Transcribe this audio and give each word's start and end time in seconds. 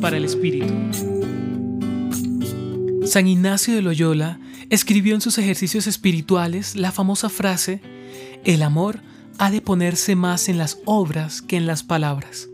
Para 0.00 0.16
el 0.16 0.24
Espíritu. 0.24 0.72
San 3.04 3.28
Ignacio 3.28 3.74
de 3.74 3.82
Loyola 3.82 4.40
escribió 4.70 5.14
en 5.14 5.20
sus 5.20 5.36
ejercicios 5.38 5.86
espirituales 5.86 6.74
la 6.74 6.90
famosa 6.90 7.28
frase, 7.28 7.80
el 8.44 8.62
amor 8.62 9.00
ha 9.38 9.50
de 9.50 9.60
ponerse 9.60 10.16
más 10.16 10.48
en 10.48 10.58
las 10.58 10.78
obras 10.86 11.42
que 11.42 11.56
en 11.56 11.66
las 11.66 11.82
palabras. 11.82 12.48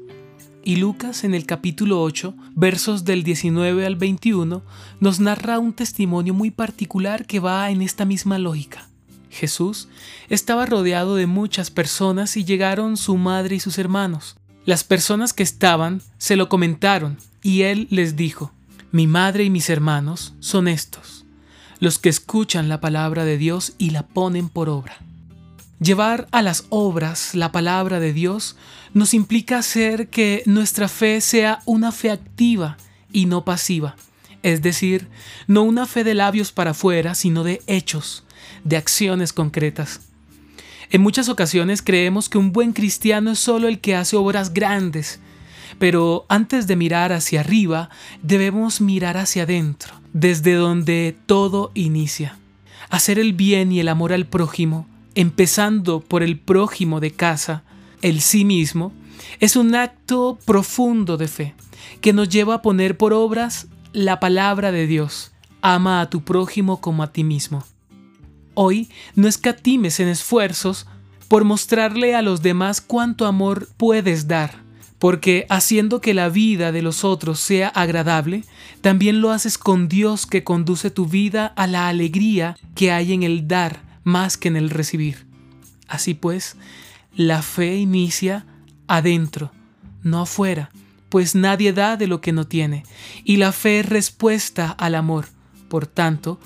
Y 0.65 0.77
Lucas 0.77 1.25
en 1.25 1.35
el 1.35 1.47
capítulo 1.47 2.03
8, 2.03 2.35
versos 2.55 3.05
del 3.05 3.23
19 3.23 3.87
al 3.87 3.97
21, 3.97 4.63
nos 5.01 5.21
narra 5.21 5.59
un 5.59 5.73
testimonio 5.73 6.35
muy 6.35 6.51
particular 6.51 7.27
que 7.27 7.39
va 7.39 7.71
en 7.71 7.81
esta 7.81 8.05
misma 8.05 8.39
lógica. 8.39 8.89
Jesús 9.31 9.89
estaba 10.29 10.67
rodeado 10.67 11.15
de 11.15 11.27
muchas 11.27 11.71
personas 11.71 12.37
y 12.37 12.45
llegaron 12.45 12.97
su 12.97 13.17
madre 13.17 13.57
y 13.57 13.61
sus 13.61 13.79
hermanos. 13.79 14.38
Las 14.69 14.85
personas 14.85 15.33
que 15.33 15.43
estaban 15.43 16.03
se 16.19 16.37
lo 16.37 16.51
comentaron 16.51 17.17
y 17.43 17.63
él 17.63 17.89
les 17.91 18.17
dijo, 18.17 18.53
mi 18.93 19.07
madre 19.07 19.45
y 19.45 19.49
mis 19.49 19.71
hermanos 19.71 20.35
son 20.41 20.69
estos, 20.69 21.25
los 21.81 21.99
que 21.99 22.11
escuchan 22.11 22.69
la 22.69 22.79
palabra 22.79 23.25
de 23.25 23.39
Dios 23.39 23.73
y 23.79 23.93
la 23.93 24.07
ponen 24.07 24.51
por 24.51 24.69
obra. 24.69 24.99
Llevar 25.81 26.29
a 26.33 26.43
las 26.43 26.67
obras 26.69 27.35
la 27.35 27.51
palabra 27.51 27.99
de 27.99 28.13
Dios 28.13 28.57
nos 28.93 29.15
implica 29.15 29.57
hacer 29.57 30.11
que 30.11 30.43
nuestra 30.45 30.89
fe 30.89 31.23
sea 31.23 31.63
una 31.65 31.91
fe 31.91 32.11
activa 32.11 32.77
y 33.11 33.25
no 33.25 33.47
pasiva, 33.47 33.97
es 34.43 34.61
decir, 34.61 35.09
no 35.47 35.63
una 35.63 35.87
fe 35.87 36.05
de 36.05 36.13
labios 36.13 36.53
para 36.53 36.73
afuera, 36.73 37.15
sino 37.15 37.43
de 37.43 37.63
hechos, 37.69 38.23
de 38.65 38.77
acciones 38.77 39.33
concretas. 39.33 40.08
En 40.91 41.03
muchas 41.03 41.29
ocasiones 41.29 41.83
creemos 41.83 42.29
que 42.29 42.39
un 42.39 42.53
buen 42.53 42.73
cristiano 42.73 43.33
es 43.33 43.39
solo 43.39 43.69
el 43.69 43.81
que 43.81 43.95
hace 43.95 44.17
obras 44.17 44.55
grandes, 44.55 45.21
pero 45.79 46.25
antes 46.29 46.67
de 46.67 46.77
mirar 46.77 47.13
hacia 47.13 47.41
arriba, 47.41 47.91
debemos 48.23 48.81
mirar 48.81 49.17
hacia 49.17 49.43
adentro, 49.43 49.95
desde 50.13 50.55
donde 50.55 51.17
todo 51.27 51.71
inicia. 51.75 52.39
Hacer 52.89 53.19
el 53.19 53.35
bien 53.35 53.71
y 53.71 53.81
el 53.81 53.89
amor 53.89 54.13
al 54.13 54.27
prójimo 54.27 54.87
empezando 55.19 55.99
por 55.99 56.23
el 56.23 56.39
prójimo 56.39 57.01
de 57.01 57.11
casa, 57.11 57.65
el 58.03 58.21
sí 58.21 58.45
mismo, 58.45 58.93
es 59.41 59.57
un 59.57 59.75
acto 59.75 60.39
profundo 60.45 61.17
de 61.17 61.27
fe 61.27 61.55
que 62.01 62.13
nos 62.13 62.29
lleva 62.29 62.55
a 62.55 62.63
poner 62.63 62.97
por 62.97 63.13
obras 63.13 63.67
la 63.93 64.21
palabra 64.21 64.71
de 64.71 64.87
Dios. 64.87 65.33
Ama 65.61 66.01
a 66.01 66.09
tu 66.09 66.23
prójimo 66.23 66.81
como 66.81 67.03
a 67.03 67.13
ti 67.13 67.25
mismo. 67.25 67.65
Hoy 68.61 68.91
no 69.15 69.29
escatimes 69.29 70.01
en 70.01 70.09
esfuerzos 70.09 70.89
por 71.29 71.45
mostrarle 71.45 72.17
a 72.17 72.23
los 72.23 72.43
demás 72.43 72.81
cuánto 72.81 73.25
amor 73.27 73.69
puedes 73.77 74.27
dar, 74.27 74.65
porque 74.99 75.47
haciendo 75.49 76.01
que 76.01 76.13
la 76.13 76.29
vida 76.29 76.73
de 76.73 76.83
los 76.83 77.05
otros 77.05 77.39
sea 77.39 77.69
agradable, 77.69 78.43
también 78.81 79.21
lo 79.21 79.31
haces 79.31 79.59
con 79.59 79.87
Dios 79.87 80.27
que 80.27 80.43
conduce 80.43 80.91
tu 80.91 81.07
vida 81.07 81.47
a 81.55 81.69
la 81.69 81.87
alegría 81.87 82.57
que 82.75 82.91
hay 82.91 83.13
en 83.13 83.23
el 83.23 83.47
dar 83.47 84.01
más 84.03 84.37
que 84.37 84.49
en 84.49 84.57
el 84.57 84.71
recibir. 84.71 85.25
Así 85.87 86.15
pues, 86.15 86.57
la 87.15 87.43
fe 87.43 87.77
inicia 87.77 88.45
adentro, 88.89 89.53
no 90.03 90.23
afuera, 90.23 90.71
pues 91.11 91.37
nadie 91.37 91.73
da 91.73 91.97
de 91.97 92.09
lo 92.09 92.21
que 92.21 92.33
no 92.33 92.49
tiene, 92.49 92.83
y 93.23 93.37
la 93.37 93.53
fe 93.53 93.79
es 93.79 93.89
respuesta 93.89 94.73
al 94.73 94.97
amor. 94.97 95.29
Por 95.69 95.87
tanto, 95.87 96.41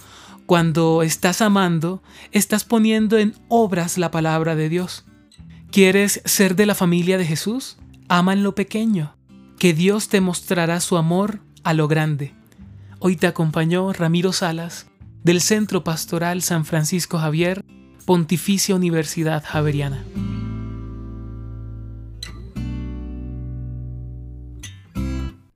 cuando 0.47 1.03
estás 1.03 1.41
amando, 1.41 2.03
estás 2.31 2.65
poniendo 2.65 3.19
en 3.19 3.35
obras 3.49 3.99
la 3.99 4.11
palabra 4.11 4.55
de 4.55 4.69
Dios. 4.69 5.05
¿Quieres 5.71 6.21
ser 6.25 6.57
de 6.57 6.67
la 6.67 6.75
familia 6.75 7.19
de 7.19 7.25
Jesús? 7.25 7.79
Ama 8.09 8.33
en 8.33 8.43
lo 8.43 8.55
pequeño, 8.55 9.17
que 9.59 9.73
Dios 9.73 10.09
te 10.09 10.21
mostrará 10.21 10.81
su 10.81 10.97
amor 10.97 11.41
a 11.65 11.73
lo 11.73 11.89
grande. 11.89 12.35
Hoy 12.99 13.17
te 13.17 13.27
acompañó 13.27 13.93
Ramiro 13.93 14.33
Salas 14.33 14.87
del 15.25 15.41
Centro 15.41 15.85
Pastoral 15.85 16.43
San 16.43 16.65
Francisco 16.65 17.19
Javier, 17.19 17.65
Pontificia 18.05 18.75
Universidad 18.75 19.43
Javeriana. 19.47 20.05